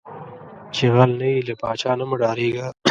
چې 0.75 0.83
غل 0.93 1.11
نۀ 1.19 1.27
یې، 1.33 1.45
لۀ 1.47 1.55
پاچا 1.61 1.91
نه 1.99 2.05
مۀ 2.09 2.15
ډارېږه 2.21 2.67